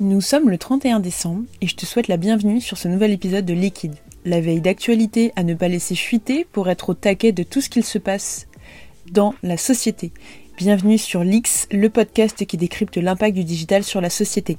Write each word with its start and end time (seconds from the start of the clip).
Nous 0.00 0.20
sommes 0.20 0.48
le 0.48 0.58
31 0.58 1.00
décembre 1.00 1.42
et 1.60 1.66
je 1.66 1.74
te 1.74 1.84
souhaite 1.84 2.06
la 2.06 2.18
bienvenue 2.18 2.60
sur 2.60 2.78
ce 2.78 2.86
nouvel 2.86 3.10
épisode 3.10 3.44
de 3.44 3.52
Liquide, 3.52 3.96
la 4.24 4.40
veille 4.40 4.60
d'actualité 4.60 5.32
à 5.34 5.42
ne 5.42 5.54
pas 5.54 5.66
laisser 5.66 5.96
fuiter 5.96 6.46
pour 6.52 6.70
être 6.70 6.90
au 6.90 6.94
taquet 6.94 7.32
de 7.32 7.42
tout 7.42 7.60
ce 7.60 7.68
qu'il 7.68 7.82
se 7.82 7.98
passe 7.98 8.46
dans 9.10 9.34
la 9.42 9.56
société. 9.56 10.12
Bienvenue 10.56 10.98
sur 10.98 11.24
Lix, 11.24 11.66
le 11.72 11.90
podcast 11.90 12.46
qui 12.46 12.56
décrypte 12.56 12.96
l'impact 12.96 13.34
du 13.34 13.42
digital 13.42 13.82
sur 13.82 14.00
la 14.00 14.08
société. 14.08 14.58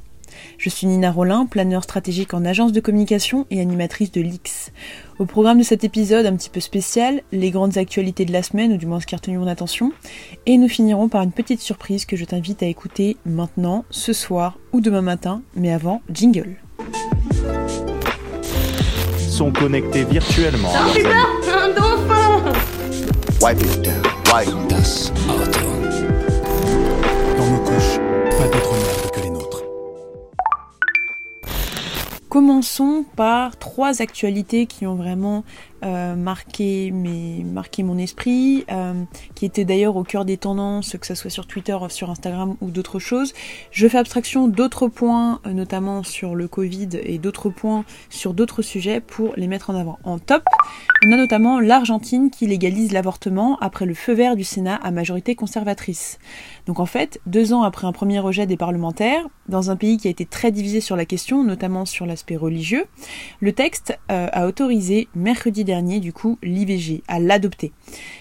Je 0.58 0.70
suis 0.70 0.88
Nina 0.88 1.12
Rollin, 1.12 1.46
planeur 1.46 1.84
stratégique 1.84 2.34
en 2.34 2.46
agence 2.46 2.72
de 2.72 2.80
communication 2.80 3.46
et 3.50 3.62
animatrice 3.62 4.12
de 4.12 4.22
l'X. 4.22 4.72
Au 5.20 5.26
programme 5.26 5.60
de 5.60 5.64
cet 5.64 5.84
épisode 5.84 6.26
un 6.26 6.36
petit 6.36 6.50
peu 6.50 6.60
spécial, 6.60 7.22
les 7.32 7.52
grandes 7.52 7.78
actualités 7.78 8.26
de 8.26 8.32
la 8.32 8.44
semaine, 8.44 8.74
ou 8.74 8.78
du 8.78 8.86
moins 8.86 9.00
ce 9.00 9.06
qui 9.06 9.16
a 9.16 9.18
retenu 9.18 9.38
mon 9.38 9.48
attention, 9.48 9.92
et 10.46 10.58
nous 10.58 10.70
finirons 10.70 11.10
par 11.10 11.22
une 11.22 11.32
petite 11.32 11.62
surprise 11.62 12.06
que 12.06 12.16
je 12.16 12.26
t'invite 12.26 12.64
à 12.64 12.68
écouter 12.68 13.18
maintenant, 13.26 13.86
ce 13.90 14.14
soir 14.14 14.58
ou 14.74 14.82
demain 14.82 15.02
matin, 15.02 15.42
mais 15.56 15.72
avant, 15.72 16.02
jingle. 16.12 16.58
sont 19.40 19.52
connectés 19.54 20.04
virtuellement. 20.04 20.74
un 20.76 21.70
dauphin 21.74 22.52
Wipe 23.42 23.62
it 23.62 23.82
down. 23.82 24.10
Commençons 32.50 33.06
par 33.16 33.58
trois 33.58 34.02
actualités 34.02 34.66
qui 34.66 34.88
ont 34.88 34.96
vraiment 34.96 35.44
euh, 35.84 36.16
marqué, 36.16 36.92
mes, 36.92 37.44
marqué 37.44 37.84
mon 37.84 37.98
esprit, 37.98 38.66
euh, 38.72 39.04
qui 39.36 39.46
étaient 39.46 39.66
d'ailleurs 39.66 39.96
au 39.96 40.04
cœur 40.04 40.26
des 40.26 40.38
tendances, 40.38 40.98
que 41.00 41.06
ce 41.06 41.16
soit 41.16 41.30
sur 41.30 41.48
Twitter, 41.48 41.78
sur 41.90 42.10
Instagram 42.10 42.56
ou 42.62 42.72
d'autres 42.72 43.00
choses. 43.00 43.34
Je 43.72 43.88
fais 43.88 43.98
abstraction 43.98 44.48
d'autres 44.48 44.88
points, 44.88 45.40
euh, 45.46 45.54
notamment 45.54 46.04
sur 46.04 46.36
le 46.36 46.48
Covid 46.48 46.90
et 47.04 47.18
d'autres 47.18 47.50
points 47.50 47.86
sur 48.10 48.34
d'autres 48.34 48.62
sujets 48.62 49.00
pour 49.00 49.34
les 49.38 49.48
mettre 49.48 49.70
en 49.70 49.76
avant. 49.76 50.00
En 50.04 50.20
top, 50.20 50.44
on 51.06 51.12
a 51.12 51.18
notamment 51.18 51.60
l'Argentine 51.60 52.30
qui 52.30 52.46
légalise 52.48 52.92
l'avortement 52.92 53.58
après 53.60 53.86
le 53.86 53.94
feu 53.94 54.14
vert 54.14 54.36
du 54.36 54.44
Sénat 54.44 54.76
à 54.76 54.92
majorité 54.92 55.36
conservatrice. 55.36 56.20
Donc 56.66 56.80
en 56.80 56.86
fait, 56.86 57.22
deux 57.26 57.54
ans 57.54 57.64
après 57.64 57.88
un 57.88 57.94
premier 57.94 58.20
rejet 58.20 58.46
des 58.46 58.58
parlementaires, 58.58 59.28
dans 59.48 59.72
un 59.72 59.76
pays 59.76 59.98
qui 59.98 60.08
a 60.08 60.12
été 60.12 60.26
très 60.26 60.52
divisé 60.52 60.82
sur 60.82 60.96
la 60.96 61.06
question, 61.06 61.44
notamment 61.44 61.86
sur 61.86 62.06
l'aspect 62.06 62.36
religieux, 62.36 62.86
le 63.40 63.54
texte 63.54 63.98
euh, 64.12 64.28
a 64.32 64.46
autorisé 64.46 65.08
mercredi 65.16 65.64
dernier 65.70 66.00
du 66.00 66.14
coup 66.14 66.40
l'IVG, 66.42 67.04
à 67.08 67.20
l'adopter. 67.20 67.72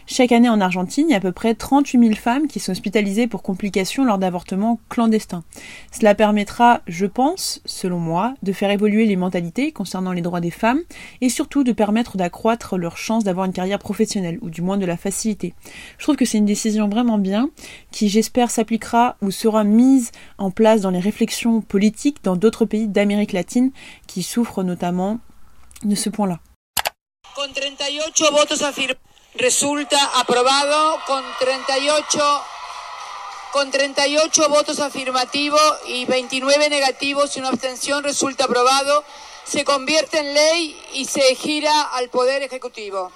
Chaque 0.06 0.32
année 0.32 0.50
en 0.50 0.60
Argentine, 0.60 1.06
il 1.08 1.12
y 1.12 1.14
a 1.14 1.16
à 1.16 1.20
peu 1.20 1.32
près 1.32 1.54
38 1.54 1.98
000 1.98 2.14
femmes 2.14 2.46
qui 2.46 2.60
sont 2.60 2.72
hospitalisées 2.72 3.27
pour 3.27 3.42
complications 3.42 4.04
lors 4.04 4.18
d'avortements 4.18 4.78
clandestins. 4.91 5.44
Cela 5.91 6.14
permettra, 6.14 6.82
je 6.86 7.06
pense, 7.06 7.62
selon 7.64 7.98
moi, 7.98 8.34
de 8.42 8.52
faire 8.52 8.70
évoluer 8.70 9.06
les 9.06 9.16
mentalités 9.16 9.72
concernant 9.72 10.12
les 10.12 10.20
droits 10.20 10.42
des 10.42 10.50
femmes 10.50 10.80
et 11.22 11.30
surtout 11.30 11.64
de 11.64 11.72
permettre 11.72 12.19
d'accroître 12.19 12.76
leurs 12.76 12.98
chances 12.98 13.24
d'avoir 13.24 13.46
une 13.46 13.54
carrière 13.54 13.78
professionnelle 13.78 14.38
ou 14.42 14.50
du 14.50 14.60
moins 14.60 14.76
de 14.76 14.84
la 14.84 14.98
faciliter. 14.98 15.54
Je 15.96 16.04
trouve 16.04 16.16
que 16.16 16.26
c'est 16.26 16.38
une 16.38 16.44
décision 16.44 16.86
vraiment 16.88 17.16
bien 17.16 17.48
qui 17.91 18.10
j'espère 18.10 18.50
s'appliquera 18.50 19.16
ou 19.22 19.30
sera 19.30 19.64
mise 19.64 20.12
en 20.36 20.50
place 20.50 20.82
dans 20.82 20.91
les 20.91 21.00
réflexions 21.00 21.62
politiques 21.62 22.22
dans 22.22 22.36
d'autres 22.36 22.66
pays 22.66 22.88
d'Amérique 22.88 23.32
latine 23.32 23.70
qui 24.06 24.22
souffrent 24.22 24.62
notamment 24.62 25.19
de 25.84 25.94
ce 25.94 26.10
point-là. 26.10 26.41
Con 27.39 27.53
38 27.53 28.33
votos 28.33 28.62
afirmados 28.62 29.00
resulta 29.34 29.97
aprobado 30.19 30.98
con 31.06 31.22
38 31.39 32.42
con 33.53 33.70
38 33.70 34.48
votos 34.48 34.81
afirmativos 34.81 35.62
y 35.86 36.05
29 36.06 36.69
negativos 36.69 37.36
y 37.36 37.39
una 37.39 37.50
abstención 37.50 38.03
resulta 38.03 38.47
aprobado. 38.47 39.05
Se 39.44 39.64
convierte 39.64 40.19
en 40.19 40.34
ley 40.34 40.83
y 40.94 41.05
se 41.05 41.36
gira 41.36 41.83
al 41.83 42.09
Poder 42.09 42.42
Ejecutivo. 42.42 43.12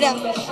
te. 0.00 0.46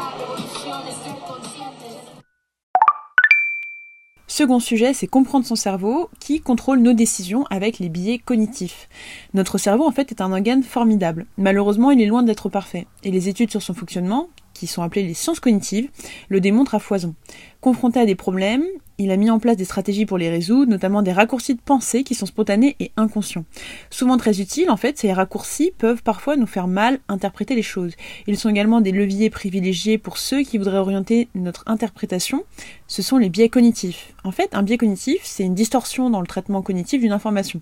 Second 4.26 4.58
sujet, 4.58 4.94
c'est 4.94 5.06
comprendre 5.06 5.46
son 5.46 5.54
cerveau 5.54 6.10
qui 6.18 6.40
contrôle 6.40 6.80
nos 6.80 6.92
décisions 6.92 7.44
avec 7.50 7.78
les 7.78 7.88
biais 7.88 8.18
cognitifs. 8.18 8.88
Notre 9.32 9.58
cerveau 9.58 9.86
en 9.86 9.92
fait 9.92 10.10
est 10.10 10.20
un 10.20 10.32
organe 10.32 10.64
formidable. 10.64 11.26
Malheureusement, 11.38 11.92
il 11.92 12.00
est 12.00 12.06
loin 12.06 12.24
d'être 12.24 12.48
parfait. 12.48 12.86
Et 13.04 13.12
les 13.12 13.28
études 13.28 13.50
sur 13.50 13.62
son 13.62 13.74
fonctionnement, 13.74 14.28
qui 14.54 14.66
sont 14.66 14.82
appelées 14.82 15.02
les 15.02 15.14
sciences 15.14 15.40
cognitives, 15.40 15.90
le 16.28 16.40
démontrent 16.40 16.74
à 16.74 16.78
foison. 16.78 17.14
Confronté 17.60 18.00
à 18.00 18.06
des 18.06 18.14
problèmes, 18.14 18.64
il 18.98 19.10
a 19.10 19.16
mis 19.16 19.30
en 19.30 19.38
place 19.38 19.56
des 19.56 19.64
stratégies 19.64 20.06
pour 20.06 20.18
les 20.18 20.30
résoudre, 20.30 20.70
notamment 20.70 21.02
des 21.02 21.12
raccourcis 21.12 21.54
de 21.54 21.60
pensée 21.60 22.04
qui 22.04 22.14
sont 22.14 22.26
spontanés 22.26 22.76
et 22.78 22.92
inconscients. 22.96 23.44
Souvent 23.90 24.16
très 24.16 24.40
utiles, 24.40 24.70
en 24.70 24.76
fait, 24.76 24.98
ces 24.98 25.12
raccourcis 25.12 25.72
peuvent 25.76 26.02
parfois 26.02 26.36
nous 26.36 26.46
faire 26.46 26.68
mal 26.68 27.00
interpréter 27.08 27.54
les 27.54 27.62
choses. 27.62 27.94
Ils 28.26 28.38
sont 28.38 28.50
également 28.50 28.80
des 28.80 28.92
leviers 28.92 29.30
privilégiés 29.30 29.98
pour 29.98 30.18
ceux 30.18 30.42
qui 30.42 30.58
voudraient 30.58 30.78
orienter 30.78 31.28
notre 31.34 31.64
interprétation. 31.66 32.44
Ce 32.86 33.02
sont 33.02 33.16
les 33.16 33.30
biais 33.30 33.48
cognitifs. 33.48 34.14
En 34.22 34.30
fait, 34.30 34.54
un 34.54 34.62
biais 34.62 34.78
cognitif, 34.78 35.18
c'est 35.22 35.44
une 35.44 35.54
distorsion 35.54 36.10
dans 36.10 36.20
le 36.20 36.26
traitement 36.26 36.62
cognitif 36.62 37.00
d'une 37.00 37.12
information. 37.12 37.60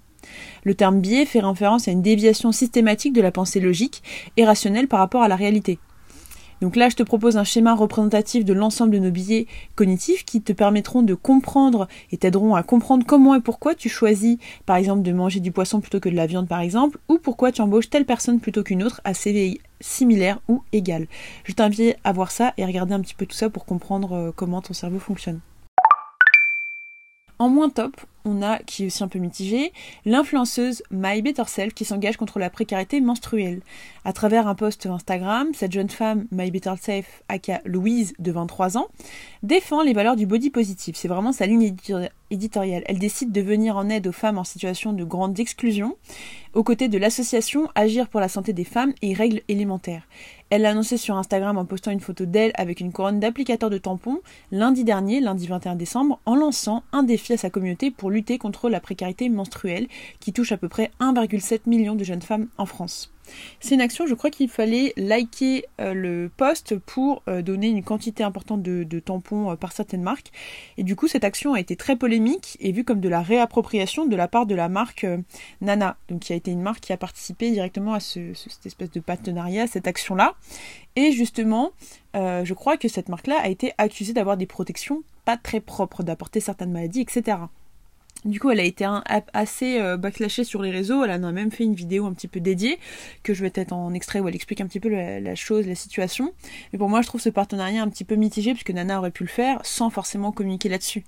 Le 0.64 0.75
terme 0.75 1.00
biais 1.00 1.25
fait 1.25 1.41
référence 1.41 1.88
à 1.88 1.92
une 1.92 2.02
déviation 2.02 2.52
systématique 2.52 3.12
de 3.12 3.22
la 3.22 3.32
pensée 3.32 3.60
logique 3.60 4.02
et 4.36 4.44
rationnelle 4.44 4.88
par 4.88 5.00
rapport 5.00 5.22
à 5.22 5.28
la 5.28 5.36
réalité. 5.36 5.78
Donc 6.62 6.76
là, 6.76 6.88
je 6.88 6.94
te 6.94 7.02
propose 7.02 7.36
un 7.36 7.42
schéma 7.42 7.74
représentatif 7.74 8.44
de 8.44 8.52
l'ensemble 8.52 8.92
de 8.92 9.00
nos 9.00 9.10
biais 9.10 9.48
cognitifs 9.74 10.24
qui 10.24 10.40
te 10.40 10.52
permettront 10.52 11.02
de 11.02 11.14
comprendre 11.14 11.88
et 12.12 12.16
t'aideront 12.16 12.54
à 12.54 12.62
comprendre 12.62 13.04
comment 13.04 13.34
et 13.34 13.40
pourquoi 13.40 13.74
tu 13.74 13.88
choisis, 13.88 14.38
par 14.64 14.76
exemple, 14.76 15.02
de 15.02 15.12
manger 15.12 15.40
du 15.40 15.50
poisson 15.50 15.80
plutôt 15.80 15.98
que 15.98 16.08
de 16.08 16.14
la 16.14 16.26
viande, 16.26 16.46
par 16.46 16.60
exemple, 16.60 16.98
ou 17.08 17.18
pourquoi 17.18 17.50
tu 17.50 17.62
embauches 17.62 17.90
telle 17.90 18.04
personne 18.04 18.38
plutôt 18.38 18.62
qu'une 18.62 18.84
autre 18.84 19.00
à 19.02 19.12
CVI 19.12 19.58
similaire 19.80 20.38
ou 20.46 20.62
égal. 20.72 21.08
Je 21.42 21.52
t'invite 21.52 21.96
à 22.04 22.12
voir 22.12 22.30
ça 22.30 22.54
et 22.56 22.64
regarder 22.64 22.94
un 22.94 23.00
petit 23.00 23.16
peu 23.16 23.26
tout 23.26 23.34
ça 23.34 23.50
pour 23.50 23.64
comprendre 23.64 24.12
euh, 24.12 24.30
comment 24.30 24.62
ton 24.62 24.72
cerveau 24.72 25.00
fonctionne. 25.00 25.40
En 27.40 27.48
moins 27.48 27.70
top, 27.70 27.96
on 28.24 28.42
a, 28.42 28.58
qui 28.58 28.84
est 28.84 28.86
aussi 28.86 29.02
un 29.02 29.08
peu 29.08 29.18
mitigé, 29.18 29.72
l'influenceuse 30.04 30.82
My 30.90 31.22
Better 31.22 31.42
qui 31.74 31.84
s'engage 31.84 32.16
contre 32.16 32.38
la 32.38 32.50
précarité 32.50 33.00
menstruelle. 33.00 33.60
À 34.04 34.12
travers 34.12 34.48
un 34.48 34.54
post 34.54 34.86
Instagram, 34.86 35.48
cette 35.54 35.72
jeune 35.72 35.88
femme, 35.90 36.26
My 36.32 36.50
Better 36.50 36.72
aka 37.28 37.60
Louise, 37.64 38.14
de 38.18 38.32
23 38.32 38.76
ans, 38.76 38.88
défend 39.42 39.82
les 39.82 39.92
valeurs 39.92 40.16
du 40.16 40.26
body 40.26 40.50
positive. 40.50 40.96
C'est 40.96 41.08
vraiment 41.08 41.32
sa 41.32 41.46
ligne 41.46 41.62
édito- 41.62 42.08
éditoriale. 42.30 42.82
Elle 42.86 42.98
décide 42.98 43.30
de 43.32 43.40
venir 43.40 43.76
en 43.76 43.88
aide 43.88 44.06
aux 44.06 44.12
femmes 44.12 44.38
en 44.38 44.44
situation 44.44 44.92
de 44.92 45.04
grande 45.04 45.38
exclusion, 45.38 45.96
aux 46.54 46.64
côtés 46.64 46.88
de 46.88 46.98
l'association 46.98 47.68
Agir 47.74 48.08
pour 48.08 48.20
la 48.20 48.28
santé 48.28 48.52
des 48.52 48.64
femmes 48.64 48.92
et 49.02 49.14
règles 49.14 49.42
élémentaires. 49.48 50.06
Elle 50.50 50.62
l'a 50.62 50.70
annoncé 50.70 50.98
sur 50.98 51.16
Instagram 51.16 51.56
en 51.56 51.64
postant 51.64 51.92
une 51.92 52.00
photo 52.00 52.26
d'elle 52.26 52.52
avec 52.56 52.80
une 52.80 52.92
couronne 52.92 53.20
d'applicateurs 53.20 53.70
de 53.70 53.78
tampons 53.78 54.20
lundi 54.50 54.84
dernier, 54.84 55.20
lundi 55.20 55.46
21 55.46 55.76
décembre, 55.76 56.20
en 56.26 56.34
lançant 56.34 56.82
un 56.92 57.04
défi 57.04 57.32
à 57.32 57.36
sa 57.38 57.48
communauté 57.48 57.90
pour 57.90 58.10
lutter 58.12 58.38
contre 58.38 58.68
la 58.70 58.80
précarité 58.80 59.28
menstruelle 59.28 59.88
qui 60.20 60.32
touche 60.32 60.52
à 60.52 60.56
peu 60.56 60.68
près 60.68 60.90
1,7 61.00 61.62
million 61.66 61.94
de 61.96 62.04
jeunes 62.04 62.22
femmes 62.22 62.48
en 62.58 62.66
France. 62.66 63.12
C'est 63.60 63.76
une 63.76 63.80
action, 63.80 64.04
je 64.08 64.14
crois 64.14 64.30
qu'il 64.30 64.48
fallait 64.48 64.92
liker 64.96 65.64
euh, 65.80 65.94
le 65.94 66.28
post 66.36 66.76
pour 66.76 67.22
euh, 67.28 67.40
donner 67.40 67.68
une 67.68 67.84
quantité 67.84 68.24
importante 68.24 68.62
de, 68.62 68.98
tampons 68.98 69.52
euh, 69.52 69.54
par 69.54 69.72
certaines 69.72 70.02
marques. 70.02 70.32
Et 70.76 70.82
du 70.82 70.96
coup, 70.96 71.06
cette 71.06 71.22
action 71.22 71.54
a 71.54 71.60
été 71.60 71.76
très 71.76 71.94
polémique 71.94 72.56
et 72.60 72.72
vue 72.72 72.82
comme 72.82 72.98
de 73.00 73.08
la 73.08 73.22
réappropriation 73.22 74.06
de 74.06 74.16
la 74.16 74.26
part 74.26 74.44
de 74.46 74.56
la 74.56 74.69
marque 74.69 75.06
Nana, 75.60 75.96
donc 76.08 76.20
qui 76.22 76.32
a 76.32 76.37
été 76.37 76.50
une 76.50 76.62
marque 76.62 76.81
qui 76.81 76.92
a 76.92 76.96
participé 76.96 77.52
directement 77.52 77.94
à 77.94 78.00
ce- 78.00 78.34
ce- 78.34 78.50
cette 78.50 78.66
espèce 78.66 78.90
de 78.90 79.00
partenariat, 79.00 79.69
cette 79.69 79.87
action-là. 79.87 80.34
Et 80.96 81.12
justement, 81.12 81.70
je 82.14 82.52
crois 82.54 82.76
que 82.76 82.88
cette 82.88 83.08
marque-là 83.08 83.37
a 83.40 83.48
été 83.48 83.72
accusée 83.78 84.12
d'avoir 84.12 84.37
des 84.37 84.46
protections 84.46 85.02
pas 85.25 85.37
très 85.37 85.60
propres, 85.60 86.02
d'apporter 86.02 86.40
certaines 86.40 86.72
maladies, 86.72 87.00
etc. 87.00 87.38
Du 88.24 88.38
coup, 88.38 88.50
elle 88.50 88.60
a 88.60 88.64
été 88.64 88.86
assez 89.32 89.80
euh, 89.80 89.96
backlashée 89.96 90.44
sur 90.44 90.62
les 90.62 90.70
réseaux. 90.70 91.04
Elle 91.04 91.10
en 91.10 91.24
a 91.24 91.32
même 91.32 91.50
fait 91.50 91.64
une 91.64 91.74
vidéo 91.74 92.06
un 92.06 92.12
petit 92.12 92.28
peu 92.28 92.38
dédiée, 92.38 92.78
que 93.24 93.34
je 93.34 93.42
vais 93.42 93.50
peut-être 93.50 93.72
en 93.72 93.92
extrait 93.94 94.20
où 94.20 94.28
elle 94.28 94.34
explique 94.34 94.60
un 94.60 94.66
petit 94.66 94.78
peu 94.78 94.88
la, 94.88 95.34
chose, 95.34 95.66
la 95.66 95.74
situation. 95.74 96.32
Mais 96.72 96.78
pour 96.78 96.88
moi, 96.88 97.02
je 97.02 97.08
trouve 97.08 97.20
ce 97.20 97.30
partenariat 97.30 97.82
un 97.82 97.88
petit 97.88 98.04
peu 98.04 98.14
mitigé, 98.14 98.52
puisque 98.52 98.70
Nana 98.70 98.98
aurait 98.98 99.10
pu 99.10 99.24
le 99.24 99.28
faire 99.28 99.58
sans 99.64 99.90
forcément 99.90 100.30
communiquer 100.30 100.69
là-dessus. 100.69 101.04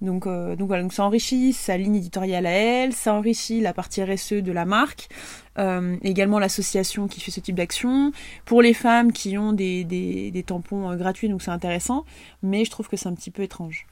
Donc, 0.00 0.26
euh, 0.26 0.56
donc 0.56 0.68
voilà, 0.68 0.88
ça 0.90 1.04
enrichit 1.04 1.52
sa 1.52 1.76
ligne 1.76 1.96
éditoriale 1.96 2.46
à 2.46 2.50
elle, 2.50 2.92
ça 2.92 3.14
enrichit 3.14 3.60
la 3.60 3.72
partie 3.72 4.02
RSE 4.02 4.34
de 4.34 4.52
la 4.52 4.64
marque, 4.64 5.08
euh, 5.58 5.96
également 6.02 6.38
l'association 6.38 7.08
qui 7.08 7.20
fait 7.20 7.30
ce 7.30 7.40
type 7.40 7.56
d'action. 7.56 8.12
Pour 8.44 8.60
les 8.60 8.74
femmes 8.74 9.12
qui 9.12 9.38
ont 9.38 9.52
des 9.52 10.44
tampons 10.46 10.90
euh, 10.90 10.96
gratuits, 10.96 11.28
donc 11.28 11.42
c'est 11.42 11.50
intéressant, 11.50 12.04
mais 12.42 12.64
je 12.64 12.70
trouve 12.70 12.88
que 12.88 12.96
c'est 12.96 13.08
un 13.08 13.14
petit 13.14 13.30
peu 13.30 13.42
étrange. 13.42 13.86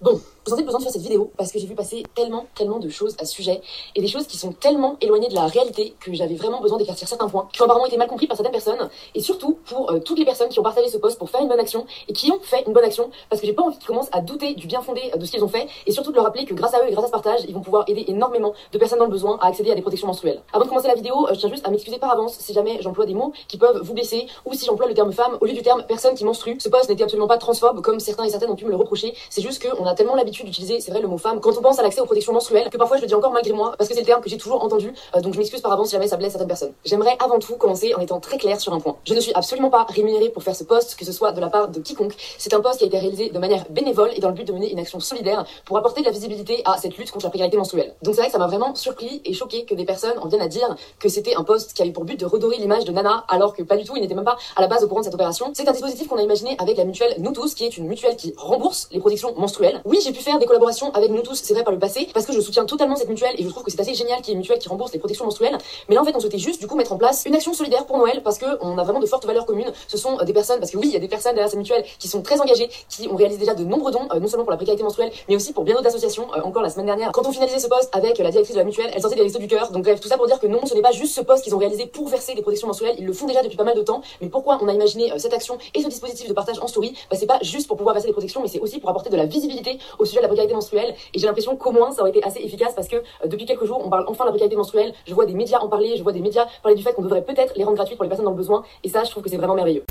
Bon, 0.00 0.20
je 0.44 0.50
sentais 0.50 0.62
besoin 0.62 0.78
de 0.78 0.84
faire 0.84 0.92
cette 0.92 1.02
vidéo 1.02 1.32
parce 1.36 1.50
que 1.50 1.58
j'ai 1.58 1.66
vu 1.66 1.74
passer 1.74 2.04
tellement, 2.14 2.46
tellement 2.54 2.78
de 2.78 2.88
choses 2.88 3.16
à 3.20 3.24
ce 3.24 3.34
sujet 3.34 3.60
et 3.96 4.00
des 4.00 4.06
choses 4.06 4.28
qui 4.28 4.38
sont 4.38 4.52
tellement 4.52 4.96
éloignées 5.00 5.26
de 5.26 5.34
la 5.34 5.46
réalité 5.46 5.96
que 5.98 6.14
j'avais 6.14 6.36
vraiment 6.36 6.60
besoin 6.60 6.78
d'éclaircir 6.78 7.08
certains 7.08 7.28
points 7.28 7.48
qui 7.52 7.60
ont 7.60 7.64
apparemment 7.64 7.86
été 7.86 7.96
mal 7.96 8.06
compris 8.06 8.28
par 8.28 8.36
certaines 8.36 8.52
personnes 8.52 8.88
et 9.16 9.20
surtout 9.20 9.58
pour 9.66 9.90
euh, 9.90 9.98
toutes 9.98 10.20
les 10.20 10.24
personnes 10.24 10.50
qui 10.50 10.60
ont 10.60 10.62
partagé 10.62 10.88
ce 10.88 10.98
post 10.98 11.18
pour 11.18 11.28
faire 11.30 11.40
une 11.40 11.48
bonne 11.48 11.58
action 11.58 11.84
et 12.06 12.12
qui 12.12 12.30
ont 12.30 12.38
fait 12.40 12.62
une 12.66 12.72
bonne 12.72 12.84
action 12.84 13.10
parce 13.28 13.40
que 13.40 13.46
j'ai 13.48 13.52
pas 13.52 13.64
envie 13.64 13.76
qu'ils 13.76 13.88
commencent 13.88 14.08
à 14.12 14.20
douter 14.20 14.54
du 14.54 14.68
bien 14.68 14.82
fondé 14.82 15.02
de 15.16 15.24
ce 15.24 15.32
qu'ils 15.32 15.42
ont 15.42 15.48
fait 15.48 15.66
et 15.84 15.90
surtout 15.90 16.12
de 16.12 16.16
leur 16.16 16.26
rappeler 16.26 16.44
que 16.44 16.54
grâce 16.54 16.74
à 16.74 16.78
eux 16.78 16.88
et 16.88 16.92
grâce 16.92 17.06
à 17.06 17.08
ce 17.08 17.12
partage, 17.12 17.40
ils 17.48 17.54
vont 17.54 17.60
pouvoir 17.60 17.82
aider 17.88 18.04
énormément 18.06 18.54
de 18.72 18.78
personnes 18.78 19.00
dans 19.00 19.06
le 19.06 19.10
besoin 19.10 19.36
à 19.40 19.48
accéder 19.48 19.72
à 19.72 19.74
des 19.74 19.82
protections 19.82 20.06
menstruelles. 20.06 20.40
Avant 20.52 20.64
de 20.64 20.68
commencer 20.68 20.86
la 20.86 20.94
vidéo, 20.94 21.26
euh, 21.26 21.34
je 21.34 21.40
tiens 21.40 21.50
juste 21.50 21.66
à 21.66 21.70
m'excuser 21.70 21.98
par 21.98 22.12
avance 22.12 22.38
si 22.38 22.52
jamais 22.52 22.80
j'emploie 22.82 23.04
des 23.04 23.14
mots 23.14 23.32
qui 23.48 23.58
peuvent 23.58 23.80
vous 23.82 23.94
blesser 23.94 24.28
ou 24.46 24.54
si 24.54 24.64
j'emploie 24.64 24.86
le 24.86 24.94
terme 24.94 25.12
femme 25.12 25.36
au 25.40 25.46
lieu 25.46 25.54
du 25.54 25.62
terme 25.62 25.82
personne 25.88 26.14
qui 26.14 26.24
menstrue. 26.24 26.56
Ce 26.60 26.68
post 26.68 26.88
n'était 26.88 27.02
absolument 27.02 27.26
pas 27.26 27.38
transphobe 27.38 27.82
comme 27.82 27.98
certains 27.98 28.24
et 28.24 28.30
certaines 28.30 28.50
ont 28.50 28.56
pu 28.56 28.64
me 28.64 28.70
le 28.70 28.76
reprocher. 28.76 29.12
C'est 29.28 29.42
juste 29.42 29.60
a 29.88 29.94
tellement 29.94 30.14
l'habitude 30.14 30.46
d'utiliser, 30.46 30.80
c'est 30.80 30.90
vrai, 30.90 31.00
le 31.00 31.08
mot 31.08 31.18
femme 31.18 31.40
quand 31.40 31.56
on 31.56 31.62
pense 31.62 31.78
à 31.78 31.82
l'accès 31.82 32.00
aux 32.00 32.04
protections 32.04 32.32
menstruelles 32.32 32.70
que 32.70 32.76
parfois 32.76 32.96
je 32.96 33.02
le 33.02 33.08
dis 33.08 33.14
encore 33.14 33.32
malgré 33.32 33.52
moi 33.52 33.74
parce 33.76 33.88
que 33.88 33.94
c'est 33.94 34.00
le 34.00 34.06
terme 34.06 34.20
que 34.20 34.30
j'ai 34.30 34.36
toujours 34.36 34.62
entendu. 34.62 34.92
euh, 35.16 35.20
donc 35.20 35.34
je 35.34 35.38
m'excuse 35.38 35.60
par 35.60 35.72
avance 35.72 35.88
si 35.88 35.92
jamais 35.92 36.08
ça 36.08 36.16
blesse 36.16 36.32
certaines 36.32 36.48
personnes. 36.48 36.72
J'aimerais 36.84 37.16
avant 37.18 37.38
tout 37.38 37.56
commencer 37.56 37.94
en 37.94 38.00
étant 38.00 38.20
très 38.20 38.38
clair 38.38 38.60
sur 38.60 38.72
un 38.72 38.80
point. 38.80 38.96
Je 39.04 39.14
ne 39.14 39.20
suis 39.20 39.32
absolument 39.34 39.70
pas 39.70 39.86
rémunérée 39.88 40.30
pour 40.30 40.42
faire 40.42 40.54
ce 40.54 40.64
post, 40.64 40.96
que 40.96 41.04
ce 41.04 41.12
soit 41.12 41.32
de 41.32 41.40
la 41.40 41.48
part 41.48 41.68
de 41.68 41.80
quiconque. 41.80 42.14
C'est 42.38 42.54
un 42.54 42.60
post 42.60 42.78
qui 42.78 42.84
a 42.84 42.86
été 42.86 42.98
réalisé 42.98 43.30
de 43.30 43.38
manière 43.38 43.64
bénévole 43.70 44.10
et 44.14 44.20
dans 44.20 44.28
le 44.28 44.34
but 44.34 44.46
de 44.46 44.52
mener 44.52 44.70
une 44.70 44.78
action 44.78 45.00
solidaire 45.00 45.44
pour 45.64 45.78
apporter 45.78 46.00
de 46.00 46.06
la 46.06 46.12
visibilité 46.12 46.62
à 46.64 46.76
cette 46.76 46.96
lutte 46.96 47.10
contre 47.10 47.26
la 47.26 47.30
précarité 47.30 47.56
menstruelle. 47.56 47.94
Donc 48.02 48.14
c'est 48.14 48.20
vrai 48.20 48.28
que 48.28 48.32
ça 48.32 48.38
m'a 48.38 48.46
vraiment 48.46 48.74
surpris 48.74 49.22
et 49.24 49.32
choqué 49.32 49.64
que 49.64 49.74
des 49.74 49.84
personnes 49.84 50.18
en 50.18 50.28
viennent 50.28 50.42
à 50.42 50.48
dire 50.48 50.76
que 50.98 51.08
c'était 51.08 51.34
un 51.34 51.44
post 51.44 51.72
qui 51.72 51.82
avait 51.82 51.92
pour 51.92 52.04
but 52.04 52.18
de 52.18 52.26
redorer 52.26 52.58
l'image 52.58 52.84
de 52.84 52.92
Nana 52.92 53.24
alors 53.28 53.54
que 53.54 53.62
pas 53.62 53.76
du 53.76 53.84
tout, 53.84 53.96
il 53.96 54.02
n'était 54.02 54.14
même 54.14 54.24
pas 54.24 54.36
à 54.56 54.60
la 54.60 54.66
base 54.66 54.84
au 54.84 54.88
courant 54.88 55.00
de 55.00 55.04
cette 55.04 55.14
opération. 55.14 55.50
C'est 55.54 55.68
un 55.68 55.72
dispositif 55.72 56.08
qu'on 56.08 56.18
a 56.18 56.22
imaginé 56.22 56.56
avec 56.58 56.76
la 56.76 56.84
mutuelle 56.84 57.14
Nous 57.18 57.32
qui 57.46 57.64
est 57.64 57.76
une 57.76 57.86
mutuelle 57.86 58.16
qui 58.16 58.34
rembourse 58.36 58.88
les 58.90 59.00
protections 59.00 59.34
menstruelles. 59.36 59.77
Oui, 59.84 59.98
j'ai 60.02 60.12
pu 60.12 60.20
faire 60.20 60.38
des 60.38 60.46
collaborations 60.46 60.90
avec 60.92 61.10
Nous 61.10 61.22
Tous, 61.22 61.34
c'est 61.34 61.54
vrai 61.54 61.64
par 61.64 61.72
le 61.72 61.78
passé, 61.78 62.08
parce 62.12 62.26
que 62.26 62.32
je 62.32 62.40
soutiens 62.40 62.64
totalement 62.64 62.96
cette 62.96 63.08
mutuelle 63.08 63.34
et 63.36 63.42
je 63.42 63.48
trouve 63.48 63.62
que 63.62 63.70
c'est 63.70 63.80
assez 63.80 63.94
génial 63.94 64.20
qu'il 64.20 64.28
y 64.28 64.30
ait 64.30 64.34
une 64.34 64.40
mutuelle 64.40 64.58
qui 64.58 64.68
rembourse 64.68 64.92
les 64.92 64.98
protections 64.98 65.24
menstruelles. 65.24 65.56
Mais 65.88 65.94
là 65.94 66.02
en 66.02 66.04
fait, 66.04 66.14
on 66.14 66.20
souhaitait 66.20 66.38
juste 66.38 66.60
du 66.60 66.66
coup 66.66 66.76
mettre 66.76 66.92
en 66.92 66.98
place 66.98 67.24
une 67.26 67.34
action 67.34 67.52
solidaire 67.52 67.86
pour 67.86 67.98
Noël 67.98 68.22
parce 68.22 68.38
que 68.38 68.46
on 68.60 68.78
a 68.78 68.84
vraiment 68.84 69.00
de 69.00 69.06
fortes 69.06 69.26
valeurs 69.26 69.46
communes. 69.46 69.72
Ce 69.86 69.96
sont 69.96 70.18
euh, 70.18 70.24
des 70.24 70.32
personnes, 70.32 70.58
parce 70.58 70.70
que 70.70 70.76
oui, 70.76 70.88
il 70.88 70.92
y 70.92 70.96
a 70.96 71.00
des 71.00 71.08
personnes 71.08 71.34
derrière 71.34 71.50
cette 71.50 71.58
mutuelle 71.58 71.84
qui 71.98 72.08
sont 72.08 72.22
très 72.22 72.40
engagées, 72.40 72.68
qui 72.88 73.08
ont 73.08 73.16
réalisé 73.16 73.38
déjà 73.40 73.54
de 73.54 73.64
nombreux 73.64 73.92
dons, 73.92 74.08
euh, 74.12 74.20
non 74.20 74.28
seulement 74.28 74.44
pour 74.44 74.50
la 74.50 74.56
précarité 74.56 74.82
menstruelle, 74.82 75.12
mais 75.28 75.36
aussi 75.36 75.52
pour 75.52 75.64
bien 75.64 75.74
d'autres 75.74 75.88
associations. 75.88 76.28
Euh, 76.34 76.42
encore 76.42 76.62
la 76.62 76.70
semaine 76.70 76.86
dernière, 76.86 77.12
quand 77.12 77.26
on 77.26 77.32
finalisait 77.32 77.58
ce 77.58 77.68
poste 77.68 77.94
avec 77.94 78.18
la 78.18 78.30
directrice 78.30 78.54
de 78.54 78.60
la 78.60 78.64
mutuelle, 78.64 78.90
elle 78.94 79.00
sortait 79.00 79.16
des 79.16 79.22
restos 79.22 79.38
du 79.38 79.48
cœur. 79.48 79.70
Donc 79.70 79.84
bref, 79.84 80.00
tout 80.00 80.08
ça 80.08 80.16
pour 80.16 80.26
dire 80.26 80.40
que 80.40 80.46
non, 80.46 80.64
ce 80.66 80.74
n'est 80.74 80.82
pas 80.82 80.92
juste 80.92 81.14
ce 81.14 81.20
poste 81.20 81.44
qu'ils 81.44 81.54
ont 81.54 81.58
réalisé 81.58 81.86
pour 81.86 82.08
verser 82.08 82.34
des 82.34 82.42
protections 82.42 82.66
menstruelles, 82.66 82.96
ils 82.98 83.06
le 83.06 83.12
font 83.12 83.26
déjà 83.26 83.42
depuis 83.42 83.56
pas 83.56 83.64
mal 83.64 83.76
de 83.76 83.82
temps. 83.82 84.02
Mais 84.20 84.28
pourquoi 84.28 84.58
on 84.60 84.68
a 84.68 84.72
imaginé 84.72 85.12
cette 85.18 85.34
action 85.34 85.58
et 85.74 85.82
ce 85.82 85.88
dispositif 85.88 86.28
de 86.28 86.32
partage 86.32 86.58
en 86.60 86.66
story? 86.66 86.94
Bah, 87.10 87.16
C'est 87.18 87.26
pas 87.26 87.38
juste 87.42 87.66
pour 87.66 87.76
pouvoir 87.76 87.94
verser 87.94 88.08
des 88.08 88.12
protections, 88.12 88.40
mais 88.42 88.48
c'est 88.48 88.60
aussi 88.60 88.78
pour 88.80 88.90
apporter 88.90 89.10
de 89.10 89.16
la 89.16 89.26
visibilité 89.26 89.67
au 89.98 90.04
sujet 90.04 90.18
de 90.18 90.22
la 90.22 90.28
précarité 90.28 90.54
menstruelle. 90.54 90.94
Et 91.14 91.18
j'ai 91.18 91.26
l'impression 91.26 91.56
qu'au 91.56 91.72
moins 91.72 91.90
ça 91.92 92.02
aurait 92.02 92.10
été 92.10 92.22
assez 92.24 92.40
efficace 92.40 92.74
parce 92.74 92.88
que 92.88 92.96
euh, 92.96 93.26
depuis 93.26 93.46
quelques 93.46 93.64
jours, 93.64 93.82
on 93.84 93.90
parle 93.90 94.04
enfin 94.08 94.24
de 94.24 94.28
la 94.28 94.32
précarité 94.32 94.56
menstruelle. 94.56 94.92
Je 95.06 95.14
vois 95.14 95.26
des 95.26 95.34
médias 95.34 95.58
en 95.58 95.68
parler, 95.68 95.96
je 95.96 96.02
vois 96.02 96.12
des 96.12 96.20
médias 96.20 96.46
parler 96.62 96.76
du 96.76 96.82
fait 96.82 96.92
qu'on 96.92 97.02
devrait 97.02 97.24
peut-être 97.24 97.54
les 97.56 97.64
rendre 97.64 97.76
gratuites 97.76 97.96
pour 97.96 98.04
les 98.04 98.08
personnes 98.08 98.26
dans 98.26 98.32
le 98.32 98.36
besoin. 98.36 98.62
Et 98.84 98.88
ça, 98.88 99.04
je 99.04 99.10
trouve 99.10 99.22
que 99.22 99.30
c'est 99.30 99.36
vraiment 99.36 99.54
merveilleux. 99.54 99.84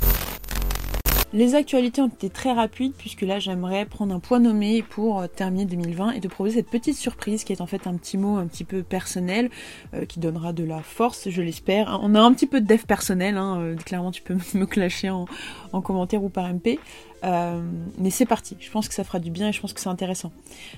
Les 1.34 1.54
actualités 1.54 2.00
ont 2.00 2.08
été 2.08 2.30
très 2.30 2.54
rapides 2.54 2.94
puisque 2.96 3.20
là 3.20 3.38
j'aimerais 3.38 3.84
prendre 3.84 4.14
un 4.14 4.18
point 4.18 4.38
nommé 4.38 4.82
pour 4.82 5.20
euh, 5.20 5.26
terminer 5.26 5.66
2020 5.66 6.12
et 6.12 6.20
te 6.20 6.28
proposer 6.28 6.56
cette 6.56 6.70
petite 6.70 6.96
surprise 6.96 7.44
qui 7.44 7.52
est 7.52 7.60
en 7.60 7.66
fait 7.66 7.86
un 7.86 7.94
petit 7.96 8.16
mot 8.16 8.38
un 8.38 8.46
petit 8.46 8.64
peu 8.64 8.82
personnel 8.82 9.50
euh, 9.92 10.06
qui 10.06 10.20
donnera 10.20 10.54
de 10.54 10.64
la 10.64 10.80
force, 10.80 11.28
je 11.28 11.42
l'espère. 11.42 12.00
On 12.02 12.14
a 12.14 12.20
un 12.20 12.32
petit 12.32 12.46
peu 12.46 12.62
de 12.62 12.66
dev 12.66 12.80
personnel, 12.86 13.36
hein, 13.36 13.74
clairement 13.84 14.10
tu 14.10 14.22
peux 14.22 14.36
me 14.54 14.64
clasher 14.64 15.10
en 15.10 15.82
commentaire 15.82 16.24
ou 16.24 16.30
par 16.30 16.50
MP. 16.50 16.78
Euh, 17.24 17.60
mais 17.98 18.10
c'est 18.10 18.26
parti, 18.26 18.56
je 18.60 18.70
pense 18.70 18.88
que 18.88 18.94
ça 18.94 19.02
fera 19.02 19.18
du 19.18 19.30
bien 19.30 19.48
et 19.48 19.52
je 19.52 19.60
pense 19.60 19.72
que 19.72 19.80
c'est 19.80 19.88
intéressant. 19.88 20.30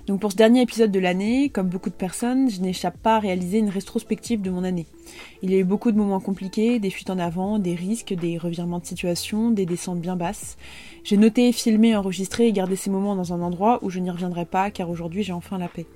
Donc 0.07 0.21
pour 0.21 0.33
ce 0.33 0.37
dernier 0.37 0.63
épisode 0.63 0.91
de 0.91 0.99
l'année, 0.99 1.51
comme 1.51 1.69
beaucoup 1.69 1.91
de 1.91 1.95
personnes, 1.95 2.51
je 2.51 2.61
n'échappe 2.61 2.97
pas 2.99 3.17
à 3.17 3.19
réaliser 3.19 3.59
une 3.59 3.69
rétrospective 3.69 4.41
de 4.41 4.51
mon 4.51 4.65
année. 4.65 4.87
Il 5.43 5.51
y 5.51 5.55
a 5.55 5.59
eu 5.59 5.65
beaucoup 5.65 5.93
de 5.93 5.99
moments 5.99 6.21
compliqués, 6.21 6.79
des 6.79 6.91
fuites 6.91 7.11
en 7.11 7.19
avant, 7.19 7.59
des 7.59 7.75
risques, 7.75 8.15
des 8.15 8.39
revirements 8.39 8.79
de 8.79 8.87
situation, 8.87 9.51
des 9.51 9.67
descentes 9.67 10.01
bien 10.01 10.17
basses. 10.17 10.57
J'ai 11.05 11.17
noté, 11.17 11.53
filmé, 11.53 11.95
enregistré 11.95 12.47
et 12.47 12.53
gardé 12.53 12.77
ces 12.77 12.91
moments 12.91 13.17
dans 13.17 13.33
un 13.33 13.43
endroit 13.43 13.79
où 13.83 13.91
je 13.91 13.99
n'y 13.99 14.11
reviendrai 14.11 14.47
pas 14.47 14.71
car 14.71 14.89
aujourd'hui 14.89 15.23
j'ai 15.23 15.33
enfin 15.33 15.59
la 15.59 15.69
paix. 15.69 15.87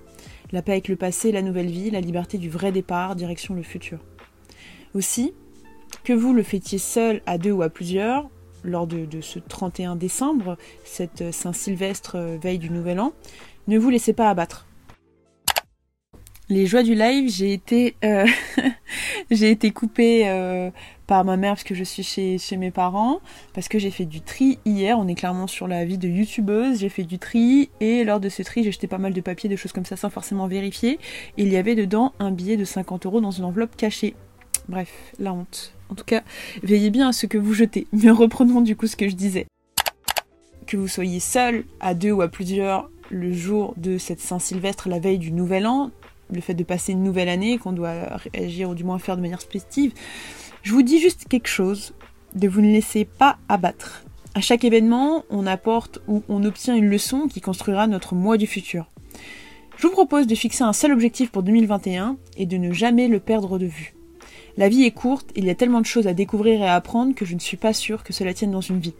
La 0.52 0.60
paix 0.62 0.72
avec 0.72 0.88
le 0.88 0.96
passé, 0.96 1.32
la 1.32 1.42
nouvelle 1.42 1.70
vie, 1.70 1.90
la 1.90 2.00
liberté 2.00 2.36
du 2.38 2.50
vrai 2.50 2.70
départ, 2.70 3.16
direction 3.16 3.54
le 3.54 3.62
futur. 3.62 3.98
Aussi, 4.94 5.32
que 6.04 6.12
vous 6.12 6.34
le 6.34 6.42
fêtiez 6.42 6.78
seul, 6.78 7.22
à 7.26 7.38
deux 7.38 7.50
ou 7.50 7.62
à 7.62 7.70
plusieurs, 7.70 8.28
lors 8.64 8.86
de, 8.86 9.20
ce 9.20 9.38
31 9.38 9.96
décembre, 9.96 10.56
cette 10.84 11.32
Saint-Sylvestre 11.32 12.18
veille 12.42 12.58
du 12.58 12.70
Nouvel 12.70 13.00
An, 13.00 13.12
ne 13.68 13.78
vous 13.78 13.90
laissez 13.90 14.12
pas 14.12 14.28
abattre. 14.30 14.66
Les 16.50 16.66
joies 16.66 16.82
du 16.82 16.94
live, 16.94 17.30
j'ai 17.30 17.54
été, 17.54 17.96
euh, 18.04 18.26
été 19.30 19.70
coupée 19.70 20.28
euh, 20.28 20.70
par 21.06 21.24
ma 21.24 21.38
mère 21.38 21.52
parce 21.52 21.64
que 21.64 21.74
je 21.74 21.84
suis 21.84 22.02
chez, 22.02 22.56
mes 22.58 22.70
parents, 22.70 23.20
parce 23.54 23.68
que 23.68 23.78
j'ai 23.78 23.90
fait 23.90 24.04
du 24.04 24.20
tri 24.20 24.58
hier. 24.66 24.98
On 24.98 25.08
est 25.08 25.14
clairement 25.14 25.46
sur 25.46 25.66
la 25.66 25.86
vie 25.86 25.96
de 25.96 26.06
youtubeuse. 26.06 26.80
J'ai 26.80 26.90
fait 26.90 27.04
du 27.04 27.18
tri 27.18 27.70
et 27.80 28.04
lors 28.04 28.20
de 28.20 28.28
ce 28.28 28.42
tri, 28.42 28.62
j'ai 28.62 28.72
jeté 28.72 28.86
pas 28.86 28.98
mal 28.98 29.14
de 29.14 29.20
papiers, 29.22 29.48
de 29.48 29.56
choses 29.56 29.72
comme 29.72 29.86
ça 29.86 29.96
sans 29.96 30.10
forcément 30.10 30.46
vérifier. 30.46 30.98
Il 31.38 31.48
y 31.48 31.56
avait 31.56 31.74
dedans 31.74 32.12
un 32.18 32.30
billet 32.30 32.58
de 32.58 32.64
50 32.64 33.06
euros 33.06 33.22
dans 33.22 33.30
une 33.30 33.44
enveloppe 33.44 33.74
cachée. 33.74 34.14
Bref, 34.68 35.12
la 35.18 35.32
honte. 35.32 35.74
En 35.90 35.94
tout 35.94 36.04
cas, 36.04 36.22
veillez 36.62 36.90
bien 36.90 37.08
à 37.08 37.12
ce 37.12 37.26
que 37.26 37.38
vous 37.38 37.54
jetez. 37.54 37.86
Mais 37.92 38.10
reprenons 38.10 38.60
du 38.60 38.76
coup 38.76 38.86
ce 38.86 38.96
que 38.96 39.08
je 39.08 39.14
disais. 39.14 39.46
Que 40.66 40.76
vous 40.76 40.88
soyez 40.88 41.20
seul, 41.20 41.64
à 41.80 41.94
deux 41.94 42.12
ou 42.12 42.22
à 42.22 42.28
plusieurs, 42.28 42.90
le 43.10 43.32
jour 43.32 43.74
de 43.76 43.98
cette 43.98 44.20
Saint-Sylvestre, 44.20 44.88
la 44.88 44.98
veille 44.98 45.18
du 45.18 45.30
Nouvel 45.30 45.66
An, 45.66 45.90
le 46.32 46.40
fait 46.40 46.54
de 46.54 46.64
passer 46.64 46.92
une 46.92 47.02
nouvelle 47.02 47.28
année, 47.28 47.58
qu'on 47.58 47.72
doit 47.72 48.16
réagir 48.32 48.70
ou 48.70 48.74
du 48.74 48.84
moins 48.84 48.98
faire 48.98 49.16
de 49.16 49.22
manière 49.22 49.42
festive, 49.42 49.92
je 50.62 50.72
vous 50.72 50.82
dis 50.82 50.98
juste 50.98 51.26
quelque 51.28 51.48
chose, 51.48 51.92
de 52.34 52.48
vous 52.48 52.62
ne 52.62 52.72
laisser 52.72 53.04
pas 53.04 53.36
abattre. 53.48 54.04
À 54.34 54.40
chaque 54.40 54.64
événement, 54.64 55.24
on 55.30 55.46
apporte 55.46 56.00
ou 56.08 56.22
on 56.28 56.42
obtient 56.42 56.74
une 56.74 56.88
leçon 56.88 57.28
qui 57.28 57.40
construira 57.40 57.86
notre 57.86 58.14
moi 58.14 58.36
du 58.36 58.46
futur. 58.46 58.90
Je 59.76 59.86
vous 59.86 59.92
propose 59.92 60.26
de 60.26 60.34
fixer 60.34 60.64
un 60.64 60.72
seul 60.72 60.92
objectif 60.92 61.30
pour 61.30 61.42
2021 61.42 62.16
et 62.36 62.46
de 62.46 62.56
ne 62.56 62.72
jamais 62.72 63.06
le 63.06 63.20
perdre 63.20 63.58
de 63.58 63.66
vue. 63.66 63.94
La 64.56 64.68
vie 64.68 64.84
est 64.84 64.92
courte, 64.92 65.30
il 65.34 65.44
y 65.44 65.50
a 65.50 65.54
tellement 65.54 65.80
de 65.80 65.86
choses 65.86 66.06
à 66.06 66.14
découvrir 66.14 66.62
et 66.62 66.68
à 66.68 66.76
apprendre 66.76 67.14
que 67.14 67.24
je 67.24 67.34
ne 67.34 67.40
suis 67.40 67.56
pas 67.56 67.72
sûre 67.72 68.04
que 68.04 68.12
cela 68.12 68.34
tienne 68.34 68.52
dans 68.52 68.60
une 68.60 68.78
vie. 68.78 68.94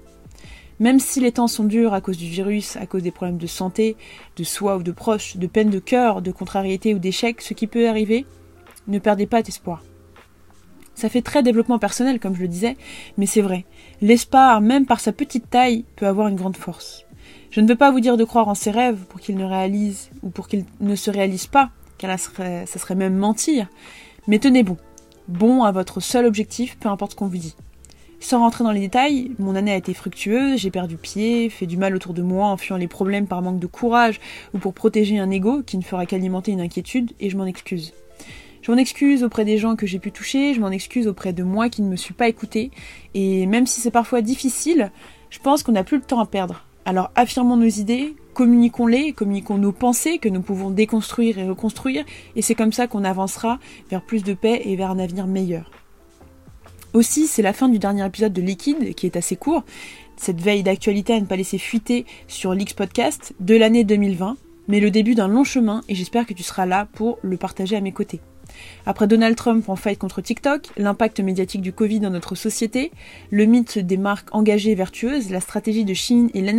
Même 0.81 0.99
si 0.99 1.21
les 1.21 1.31
temps 1.31 1.47
sont 1.47 1.63
durs 1.63 1.95
à 1.95 2.01
cause 2.01 2.19
du 2.19 2.27
virus, 2.27 2.77
à 2.77 2.87
cause 2.87 3.05
des 3.05 3.13
problèmes 3.13 3.39
de 3.39 3.47
santé, 3.47 3.97
de 4.37 4.43
soi 4.43 4.77
ou 4.77 4.83
de 4.83 4.91
proches, 4.91 5.37
de 5.37 5.47
peine 5.47 5.71
de 5.71 5.79
cœur, 5.79 6.23
de 6.23 6.33
contrariété 6.33 6.95
ou 6.95 6.99
d'échec, 6.99 7.41
ce 7.41 7.55
qui 7.55 7.69
peut 7.69 7.89
arriver, 7.89 8.27
ne 8.89 8.99
perdez 8.99 9.27
pas 9.27 9.43
d'espoir. 9.43 9.85
Ça 10.97 11.09
fait 11.09 11.23
très 11.23 11.45
développement 11.45 11.79
personnel, 11.79 12.19
comme 12.19 12.35
je 12.35 12.43
le 12.43 12.49
disais, 12.49 12.77
mais 13.17 13.27
c'est 13.27 13.41
vrai. 13.41 13.65
L'espoir, 14.01 14.61
même 14.61 14.87
par 14.87 14.99
sa 14.99 15.13
petite 15.13 15.51
taille, 15.51 15.85
peut 15.95 16.07
avoir 16.07 16.27
une 16.27 16.37
grande 16.37 16.57
force. 16.57 17.05
Je 17.51 17.61
ne 17.61 17.69
veux 17.69 17.77
pas 17.77 17.93
vous 17.93 18.01
dire 18.01 18.17
de 18.17 18.25
croire 18.25 18.49
en 18.49 18.55
ses 18.55 18.73
rêves 18.73 19.05
pour 19.09 19.21
qu'ils 19.21 19.37
ne 19.37 19.45
réalisent 19.45 20.11
ou 20.25 20.31
pour 20.31 20.49
qu'ils 20.49 20.65
ne 20.81 20.97
se 20.97 21.11
réalisent 21.13 21.47
pas, 21.47 21.71
car 21.99 22.19
ça 22.19 22.67
serait 22.67 22.95
même 22.97 23.17
mentir. 23.17 23.69
Mais 24.27 24.41
tenez 24.41 24.65
bon. 24.65 24.77
Bon 25.29 25.63
à 25.63 25.73
votre 25.73 26.01
seul 26.01 26.27
objectif, 26.27 26.77
peu 26.79 26.91
importe 26.91 27.13
ce 27.13 27.17
qu'on 27.17 27.29
vous 27.29 27.39
dit. 27.39 27.55
Sans 28.21 28.41
rentrer 28.41 28.63
dans 28.63 28.73
les 28.73 28.81
détails, 28.81 29.31
mon 29.39 29.55
année 29.55 29.73
a 29.73 29.77
été 29.77 29.95
fructueuse, 29.95 30.59
j'ai 30.59 30.71
perdu 30.71 30.99
pied, 30.99 31.49
fait 31.49 31.65
du 31.65 31.79
mal 31.79 31.95
autour 31.97 32.13
de 32.13 32.21
moi 32.21 32.49
en 32.49 32.59
fuyant 32.59 32.77
les 32.77 32.89
problèmes 32.89 33.27
par 33.27 33.41
manque 33.41 33.59
de 33.59 33.67
courage 33.67 34.21
ou 34.53 34.59
pour 34.59 34.75
protéger 34.75 35.19
un 35.19 35.31
ego 35.31 35.63
qui 35.63 35.79
ne 35.79 35.83
fera 35.83 36.05
qu'alimenter 36.05 36.53
une 36.53 36.61
inquiétude, 36.61 37.13
et 37.21 37.31
je 37.31 37.39
m'en 37.39 37.47
excuse. 37.47 37.95
Je 38.61 38.71
m'en 38.71 38.77
excuse 38.77 39.25
auprès 39.25 39.47
des 39.47 39.57
gens 39.57 39.77
que 39.77 39.87
j'ai 39.87 39.99
pu 39.99 40.13
toucher, 40.13 40.53
je 40.53 40.61
m'en 40.61 40.71
excuse 40.71 41.07
auprès 41.07 41.33
de 41.33 41.43
moi 41.43 41.71
qui 41.71 41.81
ne 41.81 41.89
me 41.89 41.97
suis 41.97 42.15
pas 42.15 42.29
écoutée, 42.29 42.71
et 43.15 43.47
même 43.47 43.67
si 43.67 43.81
c'est 43.81 43.91
parfois 43.91 44.21
difficile, 44.21 44.91
je 45.31 45.39
pense 45.39 45.63
qu'on 45.63 45.73
n'a 45.73 45.85
plus 45.85 45.97
le 45.97 46.05
temps 46.05 46.21
à 46.21 46.27
perdre. 46.27 46.67
Alors 46.85 47.11
affirmons 47.15 47.57
nos 47.57 47.65
idées, 47.65 48.15
communiquons-les, 48.35 49.13
communiquons 49.13 49.57
nos 49.57 49.73
pensées 49.73 50.19
que 50.19 50.29
nous 50.29 50.43
pouvons 50.43 50.71
déconstruire 50.71 51.39
et 51.39 51.49
reconstruire, 51.49 52.05
et 52.37 52.43
c'est 52.43 52.55
comme 52.55 52.73
ça 52.73 52.87
qu'on 52.87 53.05
avancera 53.05 53.59
vers 53.91 54.03
plus 54.03 54.23
de 54.25 54.35
paix 54.35 54.61
et 54.65 54.77
vers 54.77 54.91
un 54.91 54.99
avenir 54.99 55.27
meilleur. 55.27 55.71
Aussi, 56.93 57.27
c'est 57.27 57.43
la 57.43 57.53
fin 57.53 57.69
du 57.69 57.79
dernier 57.79 58.07
épisode 58.07 58.33
de 58.33 58.43
Liquide, 58.43 58.95
qui 58.95 59.07
est 59.07 59.17
assez 59.17 59.37
court, 59.37 59.65
cette 60.17 60.41
veille 60.41 60.63
d'actualité 60.63 61.15
à 61.15 61.21
ne 61.21 61.27
pas 61.27 61.37
laisser 61.37 61.59
fuiter 61.59 62.07
sur 62.29 62.55
l'X 62.55 62.73
Podcast 62.75 63.35
de 63.41 63.57
l'année 63.57 63.85
2020, 63.85 64.37
mais 64.69 64.81
le 64.81 64.91
début 64.91 65.15
d'un 65.15 65.29
long 65.29 65.45
chemin, 65.45 65.83
et 65.89 65.95
j'espère 65.95 66.27
que 66.27 66.35
tu 66.35 66.43
seras 66.43 66.67
là 66.67 66.87
pour 66.93 67.19
le 67.23 67.37
partager 67.37 67.77
à 67.77 67.81
mes 67.81 67.93
côtés. 67.93 68.21
Après 68.87 69.07
Donald 69.07 69.37
Trump 69.37 69.69
en 69.69 69.77
fight 69.77 69.99
contre 69.99 70.21
TikTok, 70.21 70.69
l'impact 70.77 71.21
médiatique 71.21 71.63
du 71.63 71.73
Covid 71.73 72.01
dans 72.01 72.11
notre 72.11 72.35
société, 72.35 72.93
le 73.31 73.45
mythe 73.47 73.79
des 73.79 73.97
marques 73.97 74.35
engagées 74.35 74.73
et 74.73 74.75
vertueuses, 74.75 75.31
la 75.31 75.41
stratégie 75.41 75.85
de 75.85 75.95
Chine 75.95 76.31
et 76.35 76.43
la 76.43 76.53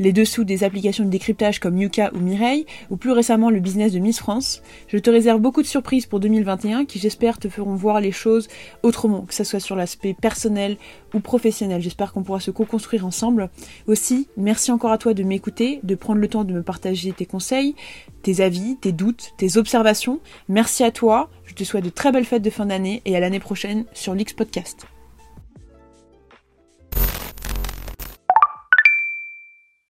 les 0.00 0.12
dessous 0.12 0.42
des 0.42 0.64
applications 0.64 1.04
de 1.04 1.10
décryptage 1.10 1.60
comme 1.60 1.78
Yuka 1.78 2.10
ou 2.14 2.18
Mireille, 2.18 2.66
ou 2.88 2.96
plus 2.96 3.12
récemment 3.12 3.50
le 3.50 3.60
business 3.60 3.92
de 3.92 4.00
Miss 4.00 4.18
France. 4.18 4.62
Je 4.88 4.98
te 4.98 5.10
réserve 5.10 5.40
beaucoup 5.40 5.62
de 5.62 5.66
surprises 5.66 6.06
pour 6.06 6.18
2021 6.18 6.86
qui 6.86 6.98
j'espère 6.98 7.38
te 7.38 7.48
feront 7.48 7.74
voir 7.74 8.00
les 8.00 8.10
choses 8.10 8.48
autrement, 8.82 9.20
que 9.20 9.34
ce 9.34 9.44
soit 9.44 9.60
sur 9.60 9.76
l'aspect 9.76 10.14
personnel 10.14 10.78
ou 11.14 11.20
professionnel. 11.20 11.82
J'espère 11.82 12.12
qu'on 12.12 12.22
pourra 12.22 12.40
se 12.40 12.50
co-construire 12.50 13.04
ensemble. 13.06 13.50
Aussi, 13.86 14.28
merci 14.36 14.72
encore 14.72 14.90
à 14.90 14.98
toi 14.98 15.12
de 15.12 15.22
m'écouter, 15.22 15.80
de 15.82 15.94
prendre 15.94 16.20
le 16.20 16.28
temps 16.28 16.44
de 16.44 16.54
me 16.54 16.62
partager 16.62 17.12
tes 17.12 17.26
conseils, 17.26 17.74
tes 18.22 18.40
avis, 18.40 18.76
tes 18.80 18.92
doutes, 18.92 19.34
tes 19.36 19.58
observations. 19.58 20.20
Merci 20.48 20.82
à 20.82 20.90
toi. 20.90 21.28
Je 21.44 21.54
te 21.54 21.62
souhaite 21.62 21.84
de 21.84 21.90
très 21.90 22.10
belles 22.10 22.24
fêtes 22.24 22.42
de 22.42 22.50
fin 22.50 22.66
d'année 22.66 23.02
et 23.04 23.16
à 23.16 23.20
l'année 23.20 23.40
prochaine 23.40 23.84
sur 23.92 24.14
l'X 24.14 24.32
Podcast. 24.32 24.86